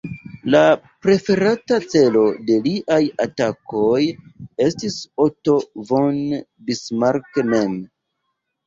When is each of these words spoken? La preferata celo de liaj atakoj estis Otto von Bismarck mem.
La 0.53 0.61
preferata 1.07 1.77
celo 1.89 2.23
de 2.47 2.57
liaj 2.69 2.99
atakoj 3.27 4.01
estis 4.69 4.99
Otto 5.29 5.61
von 5.93 6.21
Bismarck 6.73 7.45
mem. 7.55 7.83